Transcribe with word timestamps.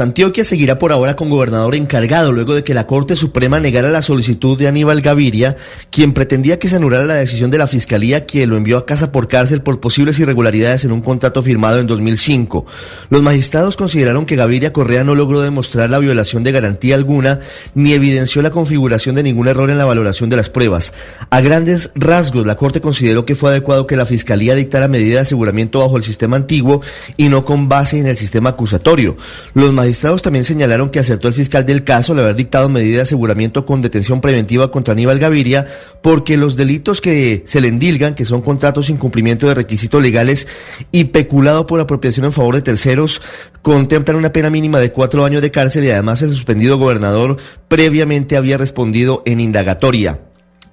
Antioquia 0.00 0.44
seguirá 0.44 0.78
por 0.78 0.92
ahora 0.92 1.16
con 1.16 1.28
gobernador 1.28 1.74
encargado 1.74 2.30
luego 2.30 2.54
de 2.54 2.62
que 2.62 2.72
la 2.72 2.86
Corte 2.86 3.16
Suprema 3.16 3.58
negara 3.58 3.90
la 3.90 4.00
solicitud 4.00 4.56
de 4.56 4.68
Aníbal 4.68 5.00
Gaviria, 5.00 5.56
quien 5.90 6.12
pretendía 6.12 6.60
que 6.60 6.68
se 6.68 6.76
anulara 6.76 7.04
la 7.04 7.16
decisión 7.16 7.50
de 7.50 7.58
la 7.58 7.66
Fiscalía 7.66 8.24
que 8.24 8.46
lo 8.46 8.56
envió 8.56 8.78
a 8.78 8.86
casa 8.86 9.10
por 9.10 9.26
cárcel 9.26 9.60
por 9.60 9.80
posibles 9.80 10.20
irregularidades 10.20 10.84
en 10.84 10.92
un 10.92 11.00
contrato 11.00 11.42
firmado 11.42 11.80
en 11.80 11.88
2005. 11.88 12.64
Los 13.10 13.22
magistrados 13.22 13.76
consideraron 13.76 14.24
que 14.24 14.36
Gaviria 14.36 14.72
Correa 14.72 15.02
no 15.02 15.16
logró 15.16 15.40
demostrar 15.40 15.90
la 15.90 15.98
violación 15.98 16.44
de 16.44 16.52
garantía 16.52 16.94
alguna 16.94 17.40
ni 17.74 17.92
evidenció 17.92 18.40
la 18.40 18.50
configuración 18.50 19.16
de 19.16 19.24
ningún 19.24 19.48
error 19.48 19.68
en 19.68 19.78
la 19.78 19.84
valoración 19.84 20.30
de 20.30 20.36
las 20.36 20.48
pruebas. 20.48 20.94
A 21.28 21.40
grandes 21.40 21.90
rasgos, 21.96 22.46
la 22.46 22.56
Corte 22.56 22.80
consideró 22.80 23.26
que 23.26 23.34
fue 23.34 23.50
adecuado 23.50 23.88
que 23.88 23.96
la 23.96 24.06
Fiscalía 24.06 24.54
dictara 24.54 24.86
medida 24.86 25.16
de 25.16 25.22
aseguramiento 25.22 25.80
bajo 25.80 25.96
el 25.96 26.04
sistema 26.04 26.36
antiguo 26.36 26.82
y 27.16 27.30
no 27.30 27.44
con 27.44 27.68
base 27.68 27.98
en 27.98 28.06
el 28.06 28.16
sistema 28.16 28.50
acusatorio. 28.50 29.16
Los 29.54 29.72
magistrados 29.88 30.20
también 30.20 30.44
señalaron 30.44 30.90
que 30.90 30.98
acertó 30.98 31.28
el 31.28 31.34
fiscal 31.34 31.64
del 31.64 31.82
caso 31.82 32.12
al 32.12 32.18
haber 32.18 32.36
dictado 32.36 32.68
medida 32.68 32.96
de 32.96 33.02
aseguramiento 33.02 33.64
con 33.64 33.80
detención 33.80 34.20
preventiva 34.20 34.70
contra 34.70 34.92
Aníbal 34.92 35.18
Gaviria 35.18 35.64
porque 36.02 36.36
los 36.36 36.56
delitos 36.56 37.00
que 37.00 37.42
se 37.46 37.62
le 37.62 37.68
endilgan, 37.68 38.14
que 38.14 38.26
son 38.26 38.42
contratos 38.42 38.86
sin 38.86 38.98
cumplimiento 38.98 39.48
de 39.48 39.54
requisitos 39.54 40.02
legales 40.02 40.46
y 40.92 41.04
peculado 41.04 41.66
por 41.66 41.80
apropiación 41.80 42.26
en 42.26 42.32
favor 42.32 42.54
de 42.54 42.62
terceros, 42.62 43.22
contemplan 43.62 44.18
una 44.18 44.30
pena 44.30 44.50
mínima 44.50 44.78
de 44.78 44.92
cuatro 44.92 45.24
años 45.24 45.40
de 45.40 45.50
cárcel 45.50 45.84
y 45.84 45.90
además 45.90 46.20
el 46.20 46.30
suspendido 46.30 46.76
gobernador 46.76 47.38
previamente 47.68 48.36
había 48.36 48.58
respondido 48.58 49.22
en 49.24 49.40
indagatoria. 49.40 50.20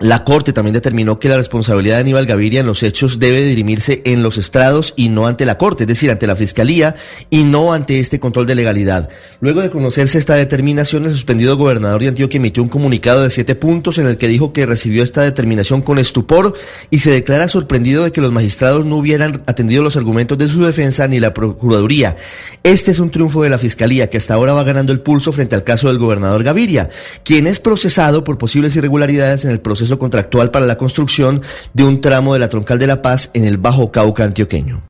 La 0.00 0.24
Corte 0.24 0.54
también 0.54 0.72
determinó 0.72 1.18
que 1.18 1.28
la 1.28 1.36
responsabilidad 1.36 1.96
de 1.96 2.00
Aníbal 2.00 2.24
Gaviria 2.24 2.60
en 2.60 2.66
los 2.66 2.82
hechos 2.82 3.18
debe 3.18 3.44
dirimirse 3.44 4.00
en 4.06 4.22
los 4.22 4.38
estrados 4.38 4.94
y 4.96 5.10
no 5.10 5.26
ante 5.26 5.44
la 5.44 5.58
Corte, 5.58 5.84
es 5.84 5.88
decir, 5.88 6.10
ante 6.10 6.26
la 6.26 6.36
Fiscalía 6.36 6.94
y 7.28 7.44
no 7.44 7.74
ante 7.74 8.00
este 8.00 8.18
control 8.18 8.46
de 8.46 8.54
legalidad. 8.54 9.10
Luego 9.42 9.60
de 9.60 9.68
conocerse 9.68 10.16
esta 10.16 10.36
determinación, 10.36 11.04
el 11.04 11.12
suspendido 11.12 11.58
gobernador 11.58 12.00
de 12.00 12.08
Antioquia 12.08 12.38
emitió 12.38 12.62
un 12.62 12.70
comunicado 12.70 13.22
de 13.22 13.28
siete 13.28 13.54
puntos 13.54 13.98
en 13.98 14.06
el 14.06 14.16
que 14.16 14.28
dijo 14.28 14.54
que 14.54 14.64
recibió 14.64 15.02
esta 15.02 15.20
determinación 15.20 15.82
con 15.82 15.98
estupor 15.98 16.54
y 16.88 17.00
se 17.00 17.10
declara 17.10 17.46
sorprendido 17.48 18.04
de 18.04 18.10
que 18.10 18.22
los 18.22 18.32
magistrados 18.32 18.86
no 18.86 18.96
hubieran 18.96 19.42
atendido 19.44 19.82
los 19.82 19.98
argumentos 19.98 20.38
de 20.38 20.48
su 20.48 20.64
defensa 20.64 21.08
ni 21.08 21.20
la 21.20 21.34
Procuraduría. 21.34 22.16
Este 22.62 22.90
es 22.90 23.00
un 23.00 23.10
triunfo 23.10 23.42
de 23.42 23.50
la 23.50 23.58
Fiscalía 23.58 24.08
que 24.08 24.16
hasta 24.16 24.32
ahora 24.32 24.54
va 24.54 24.64
ganando 24.64 24.94
el 24.94 25.00
pulso 25.00 25.30
frente 25.30 25.56
al 25.56 25.64
caso 25.64 25.88
del 25.88 25.98
gobernador 25.98 26.42
Gaviria, 26.42 26.88
quien 27.22 27.46
es 27.46 27.60
procesado 27.60 28.24
por 28.24 28.38
posibles 28.38 28.74
irregularidades 28.76 29.44
en 29.44 29.50
el 29.50 29.60
proceso 29.60 29.89
contractual 29.98 30.50
para 30.50 30.66
la 30.66 30.76
construcción 30.76 31.42
de 31.72 31.84
un 31.84 32.00
tramo 32.00 32.34
de 32.34 32.40
la 32.40 32.48
Troncal 32.48 32.78
de 32.78 32.86
la 32.86 33.02
Paz 33.02 33.30
en 33.34 33.44
el 33.44 33.58
Bajo 33.58 33.90
Cauca 33.90 34.24
antioqueño. 34.24 34.89